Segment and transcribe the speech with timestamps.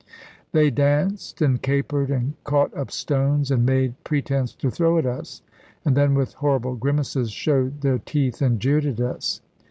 [0.51, 5.43] They danced, and capered, and caught up stones, and made pretence to throw at us;
[5.85, 9.41] and then, with horrible grimaces, showed their teeth and jeered at us.